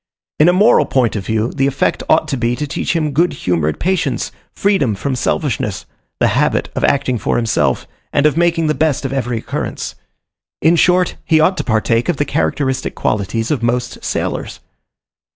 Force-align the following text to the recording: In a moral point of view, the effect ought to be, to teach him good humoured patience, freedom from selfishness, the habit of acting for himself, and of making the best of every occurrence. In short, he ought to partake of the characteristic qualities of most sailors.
In 0.39 0.49
a 0.49 0.53
moral 0.53 0.87
point 0.87 1.15
of 1.15 1.27
view, 1.27 1.51
the 1.51 1.67
effect 1.67 2.01
ought 2.09 2.27
to 2.29 2.35
be, 2.35 2.55
to 2.55 2.65
teach 2.65 2.95
him 2.95 3.11
good 3.11 3.33
humoured 3.33 3.79
patience, 3.79 4.31
freedom 4.51 4.95
from 4.95 5.15
selfishness, 5.15 5.85
the 6.19 6.29
habit 6.29 6.69
of 6.75 6.83
acting 6.83 7.19
for 7.19 7.35
himself, 7.35 7.85
and 8.11 8.25
of 8.25 8.35
making 8.35 8.65
the 8.65 8.73
best 8.73 9.05
of 9.05 9.13
every 9.13 9.37
occurrence. 9.37 9.93
In 10.59 10.75
short, 10.75 11.17
he 11.23 11.39
ought 11.39 11.55
to 11.57 11.63
partake 11.63 12.09
of 12.09 12.17
the 12.17 12.25
characteristic 12.25 12.95
qualities 12.95 13.51
of 13.51 13.61
most 13.61 14.03
sailors. 14.03 14.59